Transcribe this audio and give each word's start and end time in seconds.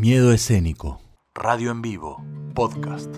Miedo 0.00 0.32
escénico. 0.32 0.98
Radio 1.34 1.70
en 1.70 1.82
vivo. 1.82 2.24
Podcast. 2.54 3.14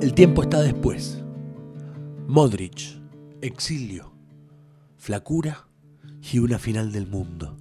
El 0.00 0.14
tiempo 0.14 0.40
está 0.44 0.62
después. 0.62 1.22
Modric, 2.26 3.03
exilio, 3.44 4.10
flacura 4.96 5.66
y 6.32 6.38
una 6.38 6.58
final 6.58 6.92
del 6.92 7.06
mundo. 7.06 7.58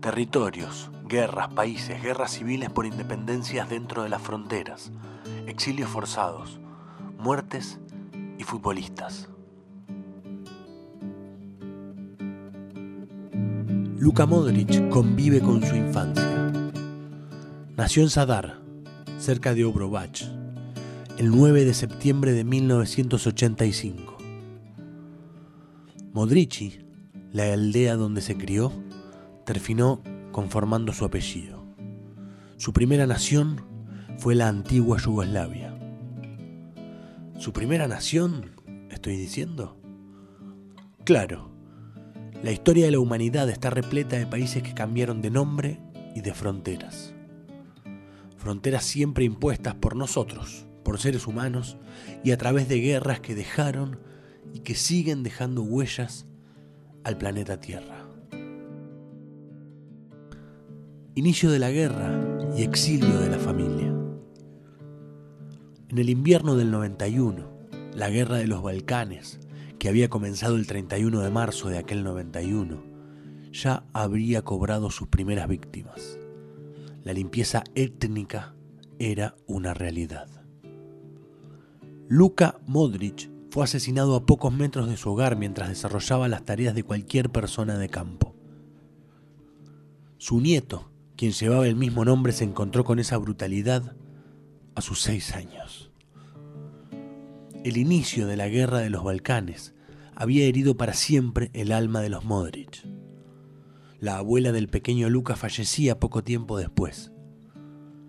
Territorios, 0.00 0.88
guerras, 1.08 1.48
países, 1.48 2.00
guerras 2.00 2.30
civiles 2.30 2.70
por 2.70 2.86
independencias 2.86 3.68
dentro 3.68 4.04
de 4.04 4.08
las 4.08 4.22
fronteras, 4.22 4.92
exilios 5.48 5.90
forzados, 5.90 6.60
muertes 7.18 7.80
y 8.38 8.44
futbolistas. 8.44 9.28
Luka 13.98 14.26
Modric 14.26 14.88
convive 14.90 15.40
con 15.40 15.60
su 15.60 15.74
infancia. 15.74 16.52
Nació 17.76 18.04
en 18.04 18.10
Sadar, 18.10 18.60
cerca 19.18 19.54
de 19.54 19.64
Obrovach, 19.64 20.22
el 21.18 21.32
9 21.32 21.64
de 21.64 21.74
septiembre 21.74 22.32
de 22.32 22.44
1985. 22.44 24.15
Modrici, 26.16 26.78
la 27.30 27.52
aldea 27.52 27.94
donde 27.94 28.22
se 28.22 28.38
crió, 28.38 28.72
terminó 29.44 30.02
conformando 30.32 30.94
su 30.94 31.04
apellido. 31.04 31.62
Su 32.56 32.72
primera 32.72 33.06
nación 33.06 33.60
fue 34.16 34.34
la 34.34 34.48
antigua 34.48 34.96
Yugoslavia. 34.96 35.78
¿Su 37.38 37.52
primera 37.52 37.86
nación? 37.86 38.52
¿Estoy 38.90 39.18
diciendo? 39.18 39.78
Claro, 41.04 41.50
la 42.42 42.50
historia 42.50 42.86
de 42.86 42.92
la 42.92 42.98
humanidad 42.98 43.50
está 43.50 43.68
repleta 43.68 44.16
de 44.16 44.26
países 44.26 44.62
que 44.62 44.72
cambiaron 44.72 45.20
de 45.20 45.30
nombre 45.30 45.80
y 46.14 46.22
de 46.22 46.32
fronteras. 46.32 47.12
Fronteras 48.38 48.84
siempre 48.84 49.26
impuestas 49.26 49.74
por 49.74 49.94
nosotros, 49.94 50.64
por 50.82 50.98
seres 50.98 51.26
humanos, 51.26 51.76
y 52.24 52.30
a 52.30 52.38
través 52.38 52.70
de 52.70 52.80
guerras 52.80 53.20
que 53.20 53.34
dejaron 53.34 53.98
y 54.52 54.60
que 54.60 54.74
siguen 54.74 55.22
dejando 55.22 55.62
huellas 55.62 56.26
al 57.04 57.18
planeta 57.18 57.60
Tierra. 57.60 58.06
Inicio 61.14 61.50
de 61.50 61.58
la 61.58 61.70
guerra 61.70 62.12
y 62.56 62.62
exilio 62.62 63.18
de 63.20 63.30
la 63.30 63.38
familia. 63.38 63.94
En 65.88 65.98
el 65.98 66.10
invierno 66.10 66.56
del 66.56 66.70
91, 66.70 67.48
la 67.94 68.10
guerra 68.10 68.36
de 68.36 68.46
los 68.46 68.62
Balcanes, 68.62 69.40
que 69.78 69.88
había 69.88 70.10
comenzado 70.10 70.56
el 70.56 70.66
31 70.66 71.20
de 71.20 71.30
marzo 71.30 71.68
de 71.68 71.78
aquel 71.78 72.04
91, 72.04 72.82
ya 73.52 73.84
habría 73.92 74.42
cobrado 74.42 74.90
sus 74.90 75.08
primeras 75.08 75.48
víctimas. 75.48 76.18
La 77.04 77.12
limpieza 77.12 77.62
étnica 77.74 78.54
era 78.98 79.36
una 79.46 79.74
realidad. 79.74 80.28
Luka 82.08 82.60
Modric 82.66 83.30
fue 83.56 83.64
asesinado 83.64 84.16
a 84.16 84.26
pocos 84.26 84.52
metros 84.52 84.86
de 84.86 84.98
su 84.98 85.10
hogar 85.10 85.36
mientras 85.36 85.70
desarrollaba 85.70 86.28
las 86.28 86.44
tareas 86.44 86.74
de 86.74 86.82
cualquier 86.82 87.30
persona 87.30 87.78
de 87.78 87.88
campo. 87.88 88.34
Su 90.18 90.42
nieto, 90.42 90.90
quien 91.16 91.32
llevaba 91.32 91.66
el 91.66 91.74
mismo 91.74 92.04
nombre, 92.04 92.34
se 92.34 92.44
encontró 92.44 92.84
con 92.84 92.98
esa 92.98 93.16
brutalidad 93.16 93.96
a 94.74 94.82
sus 94.82 95.00
seis 95.00 95.34
años. 95.34 95.90
El 97.64 97.78
inicio 97.78 98.26
de 98.26 98.36
la 98.36 98.48
guerra 98.48 98.80
de 98.80 98.90
los 98.90 99.02
Balcanes 99.02 99.72
había 100.14 100.44
herido 100.44 100.76
para 100.76 100.92
siempre 100.92 101.50
el 101.54 101.72
alma 101.72 102.02
de 102.02 102.10
los 102.10 102.26
Modric. 102.26 102.86
La 104.00 104.18
abuela 104.18 104.52
del 104.52 104.68
pequeño 104.68 105.08
Luka 105.08 105.34
fallecía 105.34 105.98
poco 105.98 106.22
tiempo 106.22 106.58
después. 106.58 107.10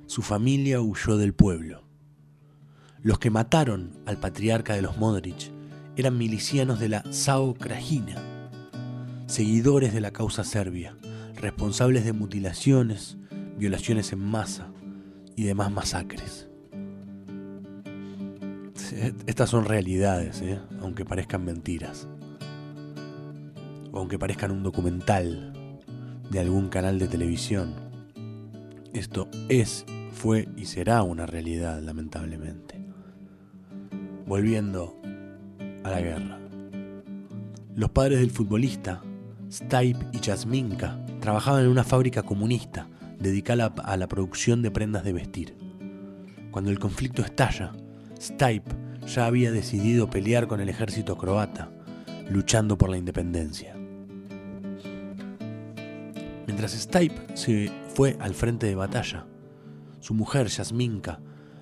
Su 0.07 0.23
familia 0.23 0.81
huyó 0.81 1.16
del 1.16 1.33
pueblo. 1.33 1.86
Los 3.03 3.19
que 3.19 3.30
mataron 3.30 3.91
al 4.08 4.18
patriarca 4.18 4.74
de 4.74 4.81
los 4.81 4.97
Modric 4.97 5.52
eran 5.96 6.18
milicianos 6.18 6.80
de 6.80 6.90
la 6.90 7.03
Sao 7.12 7.53
Krajina, 7.53 8.16
seguidores 9.28 9.94
de 9.94 10.02
la 10.02 10.12
causa 10.12 10.44
serbia, 10.44 10.96
responsables 11.35 12.06
de 12.06 12.13
mutilaciones, 12.13 13.18
violaciones 13.58 14.12
en 14.13 14.19
masa 14.19 14.69
y 15.35 15.44
demás 15.44 15.72
masacres. 15.72 16.47
Estas 19.28 19.52
son 19.52 19.66
realidades, 19.66 20.41
¿eh? 20.41 20.59
aunque 20.81 21.06
parezcan 21.06 21.46
mentiras. 21.46 22.08
O 23.91 24.00
aunque 24.00 24.18
parezcan 24.18 24.52
un 24.52 24.64
documental 24.64 25.53
de 26.31 26.40
algún 26.40 26.69
canal 26.69 26.97
de 26.97 27.08
televisión. 27.08 27.75
Esto 28.94 29.29
es, 29.50 29.85
fue 30.12 30.47
y 30.58 30.66
será 30.66 31.03
una 31.03 31.28
realidad, 31.28 31.79
lamentablemente 31.81 32.76
volviendo 34.27 34.93
a 35.83 35.89
la 35.89 36.01
guerra. 36.01 36.38
Los 37.75 37.89
padres 37.91 38.19
del 38.19 38.31
futbolista, 38.31 39.01
Stipe 39.49 40.05
y 40.11 40.19
Jasminka, 40.19 40.99
trabajaban 41.21 41.63
en 41.63 41.69
una 41.69 41.85
fábrica 41.85 42.23
comunista 42.23 42.89
dedicada 43.19 43.73
a 43.83 43.97
la 43.97 44.07
producción 44.07 44.61
de 44.61 44.69
prendas 44.69 45.05
de 45.05 45.13
vestir. 45.13 45.55
Cuando 46.51 46.71
el 46.71 46.79
conflicto 46.79 47.21
estalla, 47.21 47.71
Stipe 48.21 48.75
ya 49.07 49.25
había 49.25 49.51
decidido 49.51 50.09
pelear 50.09 50.47
con 50.47 50.59
el 50.59 50.69
ejército 50.69 51.17
croata, 51.17 51.71
luchando 52.29 52.77
por 52.77 52.89
la 52.89 52.97
independencia. 52.97 53.75
Mientras 56.45 56.71
Stipe 56.73 57.37
se 57.37 57.71
fue 57.93 58.17
al 58.19 58.33
frente 58.33 58.67
de 58.67 58.75
batalla, 58.75 59.25
su 59.99 60.13
mujer, 60.13 60.49
Jasminka, 60.49 61.19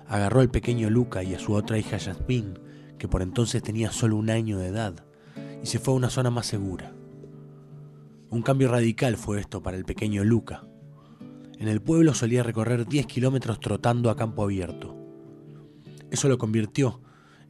agarró 0.08 0.40
al 0.40 0.50
pequeño 0.50 0.90
Luca 0.90 1.22
y 1.22 1.34
a 1.34 1.38
su 1.38 1.54
otra 1.54 1.78
hija 1.78 1.98
Jasmine, 1.98 2.54
que 2.98 3.08
por 3.08 3.22
entonces 3.22 3.62
tenía 3.62 3.92
solo 3.92 4.16
un 4.16 4.30
año 4.30 4.58
de 4.58 4.68
edad, 4.68 5.04
y 5.62 5.66
se 5.66 5.78
fue 5.78 5.94
a 5.94 5.96
una 5.96 6.10
zona 6.10 6.30
más 6.30 6.46
segura. 6.46 6.92
Un 8.30 8.42
cambio 8.42 8.68
radical 8.68 9.16
fue 9.16 9.40
esto 9.40 9.62
para 9.62 9.76
el 9.76 9.84
pequeño 9.84 10.24
Luca. 10.24 10.64
En 11.58 11.68
el 11.68 11.80
pueblo 11.80 12.12
solía 12.14 12.42
recorrer 12.42 12.86
10 12.86 13.06
kilómetros 13.06 13.60
trotando 13.60 14.10
a 14.10 14.16
campo 14.16 14.42
abierto. 14.42 14.96
Eso 16.10 16.28
lo 16.28 16.38
convirtió 16.38 17.00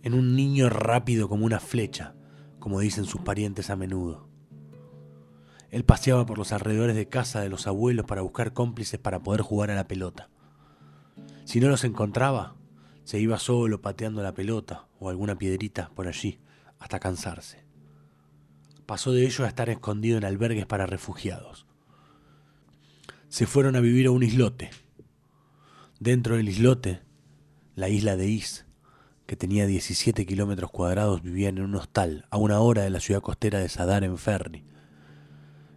en 0.03 0.15
un 0.15 0.37
niño 0.37 0.69
rápido 0.69 1.29
como 1.29 1.47
una 1.47 1.61
flecha, 1.61 2.15
como 2.59 2.81
dicen 2.81 3.05
sus 3.05 3.23
parientes 3.23 3.71
a 3.71 3.77
menudo. 3.77 4.29
Él 5.71 5.85
paseaba 5.85 6.25
por 6.27 6.39
los 6.39 6.53
alrededores 6.53 6.95
de 6.95 7.09
casa 7.09 7.41
de 7.41 7.49
los 7.49 7.67
abuelos 7.67 8.07
para 8.07 8.23
buscar 8.23 8.53
cómplices 8.53 9.01
para 9.01 9.23
poder 9.23 9.41
jugar 9.41 9.71
a 9.71 9.75
la 9.75 9.89
pelota. 9.89 10.31
Si 11.47 11.61
no 11.61 11.69
los 11.69 11.85
encontraba, 11.85 12.57
se 13.05 13.21
iba 13.21 13.39
solo 13.39 13.81
pateando 13.81 14.21
la 14.21 14.35
pelota 14.35 14.89
o 14.99 15.11
alguna 15.11 15.39
piedrita 15.39 15.93
por 15.95 16.09
allí 16.09 16.41
hasta 16.81 16.99
cansarse. 16.99 17.65
Pasó 18.85 19.13
de 19.13 19.25
ello 19.25 19.45
a 19.45 19.49
estar 19.49 19.71
escondido 19.71 20.19
en 20.19 20.25
albergues 20.25 20.67
para 20.67 20.87
refugiados. 20.87 21.65
Se 23.29 23.47
fueron 23.47 23.77
a 23.77 23.81
vivir 23.81 24.09
a 24.09 24.11
un 24.11 24.25
islote. 24.25 24.71
Dentro 26.01 26.37
del 26.37 26.49
islote, 26.49 27.03
la 27.77 27.89
isla 27.89 28.17
de 28.17 28.27
Is, 28.27 28.67
que 29.27 29.37
tenía 29.37 29.69
17 29.69 30.27
kilómetros 30.27 30.73
cuadrados, 30.73 31.23
vivían 31.23 31.59
en 31.59 31.65
un 31.65 31.77
hostal 31.77 32.27
a 32.31 32.39
una 32.39 32.59
hora 32.59 32.83
de 32.83 32.91
la 32.91 32.99
ciudad 32.99 33.23
costera 33.23 33.61
de 33.61 33.69
Sadar 33.69 34.03
en 34.03 34.19
ferry. 34.19 34.65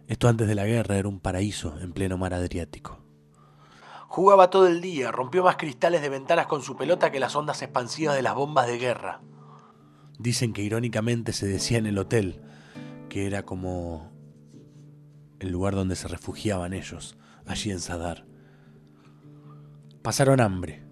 Esto 0.08 0.26
antes 0.26 0.48
de 0.48 0.56
la 0.56 0.66
guerra 0.66 0.96
era 0.96 1.06
un 1.06 1.20
paraíso 1.20 1.78
en 1.78 1.92
pleno 1.92 2.18
mar 2.18 2.34
Adriático. 2.34 3.09
Jugaba 4.20 4.50
todo 4.50 4.66
el 4.66 4.82
día, 4.82 5.10
rompió 5.10 5.42
más 5.42 5.56
cristales 5.56 6.02
de 6.02 6.10
ventanas 6.10 6.46
con 6.46 6.60
su 6.60 6.76
pelota 6.76 7.10
que 7.10 7.20
las 7.20 7.34
ondas 7.34 7.62
expansivas 7.62 8.14
de 8.14 8.20
las 8.20 8.34
bombas 8.34 8.66
de 8.66 8.76
guerra. 8.76 9.22
Dicen 10.18 10.52
que 10.52 10.60
irónicamente 10.60 11.32
se 11.32 11.46
decía 11.46 11.78
en 11.78 11.86
el 11.86 11.96
hotel 11.96 12.42
que 13.08 13.26
era 13.26 13.44
como 13.44 14.12
el 15.38 15.50
lugar 15.50 15.74
donde 15.74 15.96
se 15.96 16.06
refugiaban 16.06 16.74
ellos, 16.74 17.16
allí 17.46 17.70
en 17.70 17.80
Sadar. 17.80 18.26
Pasaron 20.02 20.42
hambre, 20.42 20.84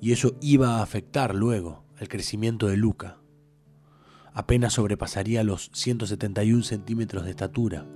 y 0.00 0.10
eso 0.10 0.34
iba 0.40 0.78
a 0.78 0.82
afectar 0.82 1.36
luego 1.36 1.84
el 2.00 2.08
crecimiento 2.08 2.66
de 2.66 2.78
Luca. 2.78 3.18
Apenas 4.34 4.72
sobrepasaría 4.72 5.44
los 5.44 5.70
171 5.72 6.64
centímetros 6.64 7.24
de 7.26 7.30
estatura 7.30 7.86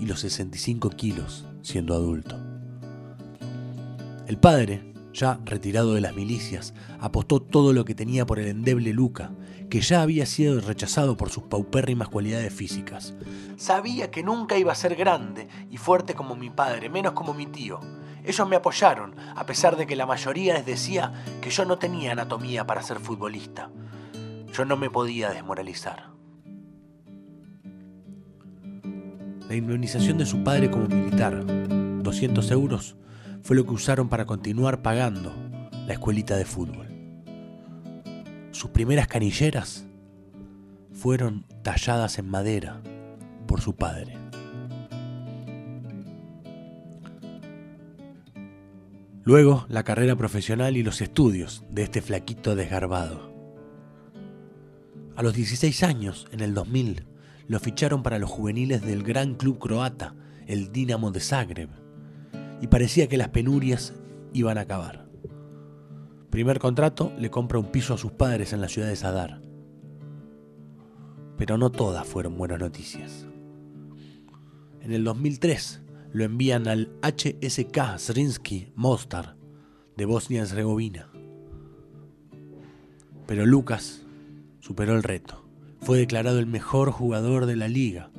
y 0.00 0.06
los 0.06 0.20
65 0.20 0.88
kilos 0.88 1.44
siendo 1.60 1.92
adulto. 1.92 2.55
El 4.26 4.38
padre, 4.38 4.92
ya 5.12 5.38
retirado 5.44 5.94
de 5.94 6.00
las 6.00 6.16
milicias, 6.16 6.74
apostó 6.98 7.40
todo 7.40 7.72
lo 7.72 7.84
que 7.84 7.94
tenía 7.94 8.26
por 8.26 8.40
el 8.40 8.48
endeble 8.48 8.92
Luca, 8.92 9.30
que 9.70 9.80
ya 9.80 10.02
había 10.02 10.26
sido 10.26 10.60
rechazado 10.60 11.16
por 11.16 11.30
sus 11.30 11.44
paupérrimas 11.44 12.08
cualidades 12.08 12.52
físicas. 12.52 13.14
Sabía 13.56 14.10
que 14.10 14.24
nunca 14.24 14.58
iba 14.58 14.72
a 14.72 14.76
ser 14.76 14.96
grande 14.96 15.46
y 15.70 15.76
fuerte 15.76 16.14
como 16.14 16.34
mi 16.34 16.50
padre, 16.50 16.90
menos 16.90 17.12
como 17.12 17.34
mi 17.34 17.46
tío. 17.46 17.78
Ellos 18.24 18.48
me 18.48 18.56
apoyaron, 18.56 19.14
a 19.36 19.46
pesar 19.46 19.76
de 19.76 19.86
que 19.86 19.94
la 19.94 20.06
mayoría 20.06 20.54
les 20.54 20.66
decía 20.66 21.12
que 21.40 21.50
yo 21.50 21.64
no 21.64 21.78
tenía 21.78 22.10
anatomía 22.10 22.66
para 22.66 22.82
ser 22.82 22.98
futbolista. 22.98 23.70
Yo 24.52 24.64
no 24.64 24.76
me 24.76 24.90
podía 24.90 25.30
desmoralizar. 25.30 26.10
La 29.48 29.54
indemnización 29.54 30.18
de 30.18 30.26
su 30.26 30.42
padre 30.42 30.68
como 30.68 30.88
militar, 30.88 31.44
200 32.02 32.50
euros, 32.50 32.96
fue 33.46 33.54
lo 33.54 33.64
que 33.64 33.74
usaron 33.74 34.08
para 34.08 34.26
continuar 34.26 34.82
pagando 34.82 35.32
la 35.86 35.92
escuelita 35.92 36.36
de 36.36 36.44
fútbol. 36.44 36.88
Sus 38.50 38.70
primeras 38.70 39.06
canilleras 39.06 39.86
fueron 40.90 41.46
talladas 41.62 42.18
en 42.18 42.28
madera 42.28 42.82
por 43.46 43.60
su 43.60 43.76
padre. 43.76 44.18
Luego 49.22 49.64
la 49.68 49.84
carrera 49.84 50.16
profesional 50.16 50.76
y 50.76 50.82
los 50.82 51.00
estudios 51.00 51.62
de 51.70 51.84
este 51.84 52.02
flaquito 52.02 52.56
desgarbado. 52.56 53.32
A 55.14 55.22
los 55.22 55.34
16 55.34 55.84
años, 55.84 56.26
en 56.32 56.40
el 56.40 56.52
2000, 56.52 57.06
lo 57.46 57.60
ficharon 57.60 58.02
para 58.02 58.18
los 58.18 58.28
juveniles 58.28 58.82
del 58.82 59.04
gran 59.04 59.36
club 59.36 59.60
croata, 59.60 60.16
el 60.48 60.72
Dinamo 60.72 61.12
de 61.12 61.20
Zagreb, 61.20 61.85
y 62.60 62.66
parecía 62.68 63.08
que 63.08 63.16
las 63.16 63.28
penurias 63.28 63.94
iban 64.32 64.58
a 64.58 64.62
acabar. 64.62 65.06
Primer 66.30 66.58
contrato, 66.58 67.12
le 67.18 67.30
compra 67.30 67.58
un 67.58 67.70
piso 67.70 67.94
a 67.94 67.98
sus 67.98 68.12
padres 68.12 68.52
en 68.52 68.60
la 68.60 68.68
ciudad 68.68 68.88
de 68.88 68.96
Zadar. 68.96 69.40
Pero 71.38 71.56
no 71.58 71.70
todas 71.70 72.06
fueron 72.06 72.36
buenas 72.36 72.60
noticias. 72.60 73.26
En 74.80 74.92
el 74.92 75.04
2003 75.04 75.82
lo 76.12 76.24
envían 76.24 76.68
al 76.68 76.92
HSK 77.02 77.98
Zrinski 77.98 78.72
Mostar 78.74 79.36
de 79.96 80.04
Bosnia 80.04 80.38
y 80.38 80.42
Herzegovina. 80.42 81.10
Pero 83.26 83.46
Lucas 83.46 84.02
superó 84.60 84.94
el 84.94 85.02
reto. 85.02 85.44
Fue 85.80 85.98
declarado 85.98 86.38
el 86.38 86.46
mejor 86.46 86.90
jugador 86.90 87.46
de 87.46 87.56
la 87.56 87.68
liga, 87.68 88.10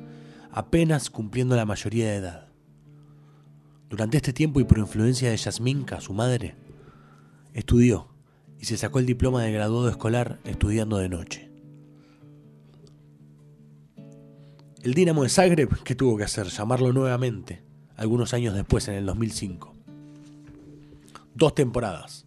apenas 0.50 1.10
cumpliendo 1.10 1.56
la 1.56 1.66
mayoría 1.66 2.08
de 2.10 2.16
edad. 2.16 2.47
Durante 3.88 4.18
este 4.18 4.32
tiempo 4.32 4.60
y 4.60 4.64
por 4.64 4.78
influencia 4.78 5.30
de 5.30 5.36
Yasminka, 5.36 6.00
su 6.00 6.12
madre, 6.12 6.54
estudió 7.54 8.08
y 8.60 8.66
se 8.66 8.76
sacó 8.76 8.98
el 8.98 9.06
diploma 9.06 9.42
de 9.42 9.52
graduado 9.52 9.88
escolar 9.88 10.38
estudiando 10.44 10.98
de 10.98 11.08
noche. 11.08 11.50
El 14.82 14.94
Dinamo 14.94 15.22
de 15.22 15.28
Zagreb, 15.28 15.82
¿qué 15.84 15.94
tuvo 15.94 16.16
que 16.16 16.24
hacer? 16.24 16.46
Llamarlo 16.48 16.92
nuevamente, 16.92 17.62
algunos 17.96 18.34
años 18.34 18.54
después, 18.54 18.86
en 18.88 18.94
el 18.94 19.06
2005. 19.06 19.74
Dos 21.34 21.54
temporadas. 21.54 22.26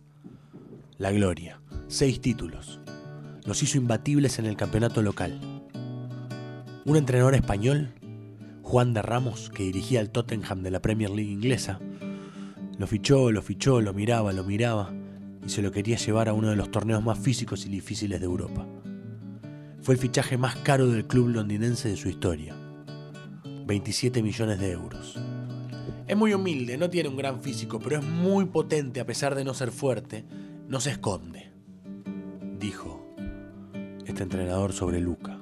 La 0.97 1.11
gloria. 1.11 1.61
Seis 1.87 2.21
títulos. 2.21 2.79
Los 3.45 3.61
hizo 3.63 3.77
imbatibles 3.77 4.39
en 4.39 4.45
el 4.45 4.57
campeonato 4.57 5.01
local. 5.01 5.39
Un 6.85 6.97
entrenador 6.97 7.35
español 7.35 7.93
Juan 8.71 8.93
de 8.93 9.01
Ramos, 9.01 9.49
que 9.49 9.63
dirigía 9.63 9.99
el 9.99 10.11
Tottenham 10.11 10.63
de 10.63 10.71
la 10.71 10.81
Premier 10.81 11.09
League 11.09 11.29
inglesa, 11.29 11.81
lo 12.77 12.87
fichó, 12.87 13.29
lo 13.29 13.41
fichó, 13.41 13.81
lo 13.81 13.93
miraba, 13.93 14.31
lo 14.31 14.45
miraba 14.45 14.93
y 15.45 15.49
se 15.49 15.61
lo 15.61 15.73
quería 15.73 15.97
llevar 15.97 16.29
a 16.29 16.33
uno 16.33 16.51
de 16.51 16.55
los 16.55 16.71
torneos 16.71 17.03
más 17.03 17.19
físicos 17.19 17.65
y 17.65 17.69
difíciles 17.69 18.21
de 18.21 18.25
Europa. 18.25 18.65
Fue 19.81 19.95
el 19.95 19.99
fichaje 19.99 20.37
más 20.37 20.55
caro 20.55 20.87
del 20.87 21.05
club 21.05 21.27
londinense 21.27 21.89
de 21.89 21.97
su 21.97 22.07
historia. 22.07 22.55
27 23.65 24.23
millones 24.23 24.57
de 24.57 24.71
euros. 24.71 25.19
Es 26.07 26.15
muy 26.15 26.33
humilde, 26.33 26.77
no 26.77 26.89
tiene 26.89 27.09
un 27.09 27.17
gran 27.17 27.41
físico, 27.41 27.77
pero 27.77 27.99
es 27.99 28.05
muy 28.05 28.45
potente 28.45 29.01
a 29.01 29.05
pesar 29.05 29.35
de 29.35 29.43
no 29.43 29.53
ser 29.53 29.71
fuerte. 29.71 30.23
No 30.69 30.79
se 30.79 30.91
esconde, 30.91 31.51
dijo 32.57 33.13
este 34.05 34.23
entrenador 34.23 34.71
sobre 34.71 35.01
Luca. 35.01 35.40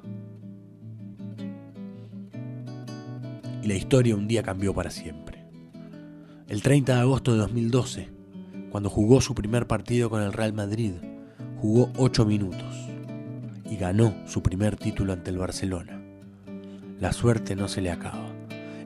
La 3.70 3.76
historia 3.76 4.16
un 4.16 4.26
día 4.26 4.42
cambió 4.42 4.74
para 4.74 4.90
siempre. 4.90 5.46
El 6.48 6.60
30 6.60 6.92
de 6.92 7.00
agosto 7.00 7.30
de 7.30 7.38
2012, 7.38 8.08
cuando 8.68 8.90
jugó 8.90 9.20
su 9.20 9.32
primer 9.32 9.68
partido 9.68 10.10
con 10.10 10.22
el 10.22 10.32
Real 10.32 10.52
Madrid, 10.52 10.94
jugó 11.60 11.92
8 11.96 12.26
minutos 12.26 12.74
y 13.70 13.76
ganó 13.76 14.12
su 14.26 14.42
primer 14.42 14.74
título 14.74 15.12
ante 15.12 15.30
el 15.30 15.38
Barcelona. 15.38 16.02
La 16.98 17.12
suerte 17.12 17.54
no 17.54 17.68
se 17.68 17.80
le 17.80 17.92
acaba. 17.92 18.26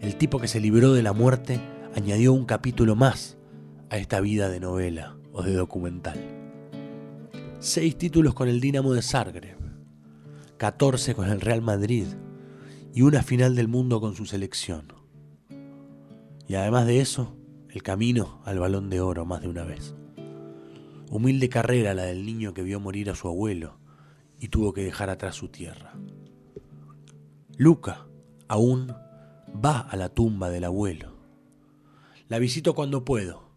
El 0.02 0.16
tipo 0.16 0.38
que 0.38 0.48
se 0.48 0.60
libró 0.60 0.92
de 0.92 1.02
la 1.02 1.14
muerte 1.14 1.60
añadió 1.96 2.34
un 2.34 2.44
capítulo 2.44 2.94
más 2.94 3.38
a 3.88 3.96
esta 3.96 4.20
vida 4.20 4.50
de 4.50 4.60
novela 4.60 5.16
o 5.32 5.42
de 5.42 5.54
documental. 5.54 6.20
Seis 7.58 7.96
títulos 7.96 8.34
con 8.34 8.48
el 8.48 8.60
Dinamo 8.60 8.92
de 8.92 9.00
Zagreb, 9.00 9.56
14 10.58 11.14
con 11.14 11.30
el 11.30 11.40
Real 11.40 11.62
Madrid 11.62 12.04
y 12.94 13.02
una 13.02 13.25
final 13.25 13.56
del 13.56 13.67
mundo 13.67 14.00
con 14.00 14.14
su 14.14 14.25
selección. 14.25 14.93
Y 16.46 16.55
además 16.55 16.87
de 16.87 17.00
eso, 17.00 17.37
el 17.69 17.82
camino 17.82 18.41
al 18.44 18.61
balón 18.61 18.88
de 18.88 19.00
oro 19.00 19.26
más 19.26 19.43
de 19.43 19.49
una 19.49 19.64
vez. 19.64 19.96
Humilde 21.11 21.49
carrera 21.49 21.93
la 21.93 22.05
del 22.05 22.25
niño 22.25 22.55
que 22.55 22.62
vio 22.62 22.79
morir 22.79 23.11
a 23.11 23.17
su 23.17 23.26
abuelo 23.26 23.81
y 24.38 24.46
tuvo 24.46 24.73
que 24.73 24.85
dejar 24.85 25.11
atrás 25.11 25.35
su 25.35 25.49
tierra. 25.49 25.94
Luca 27.56 28.06
aún 28.46 28.94
va 29.52 29.81
a 29.81 29.97
la 29.97 30.08
tumba 30.08 30.49
del 30.50 30.62
abuelo. 30.62 31.14
La 32.29 32.38
visito 32.38 32.76
cuando 32.76 33.05
puedo. 33.05 33.50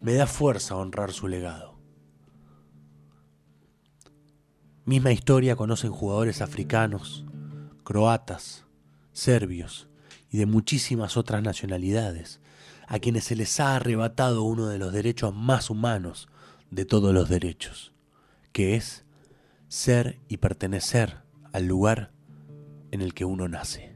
Me 0.00 0.14
da 0.14 0.26
fuerza 0.26 0.76
honrar 0.76 1.12
su 1.12 1.28
legado. 1.28 1.78
Misma 4.86 5.12
historia 5.12 5.54
conocen 5.54 5.92
jugadores 5.92 6.40
africanos, 6.40 7.26
croatas, 7.84 8.64
serbios 9.20 9.88
y 10.30 10.38
de 10.38 10.46
muchísimas 10.46 11.16
otras 11.16 11.42
nacionalidades, 11.42 12.40
a 12.86 12.98
quienes 12.98 13.24
se 13.24 13.36
les 13.36 13.60
ha 13.60 13.76
arrebatado 13.76 14.42
uno 14.42 14.66
de 14.68 14.78
los 14.78 14.92
derechos 14.92 15.34
más 15.34 15.70
humanos 15.70 16.28
de 16.70 16.84
todos 16.84 17.14
los 17.14 17.28
derechos, 17.28 17.92
que 18.52 18.76
es 18.76 19.04
ser 19.68 20.18
y 20.28 20.38
pertenecer 20.38 21.18
al 21.52 21.66
lugar 21.66 22.12
en 22.90 23.02
el 23.02 23.14
que 23.14 23.24
uno 23.24 23.46
nace. 23.48 23.89